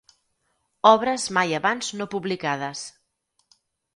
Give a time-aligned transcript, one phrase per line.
[0.91, 2.83] Obres mai abans no publicades.